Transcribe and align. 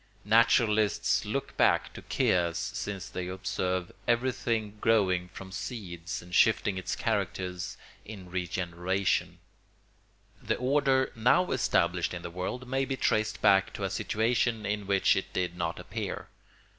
Naturalists 0.25 1.25
look 1.25 1.55
back 1.57 1.93
to 1.93 2.01
chaos 2.01 2.57
since 2.73 3.07
they 3.07 3.27
observe 3.27 3.91
everything 4.07 4.79
growing 4.81 5.27
from 5.29 5.51
seeds 5.51 6.23
and 6.23 6.33
shifting 6.33 6.79
its 6.79 6.95
character 6.95 7.55
in 8.03 8.31
regeneration. 8.31 9.37
The 10.41 10.55
order 10.55 11.11
now 11.15 11.51
established 11.51 12.15
in 12.15 12.23
the 12.23 12.31
world 12.31 12.67
may 12.67 12.83
be 12.83 12.97
traced 12.97 13.43
back 13.43 13.73
to 13.73 13.83
a 13.83 13.91
situation 13.91 14.65
in 14.65 14.87
which 14.87 15.15
it 15.15 15.31
did 15.33 15.55
not 15.55 15.77
appear. 15.79 16.29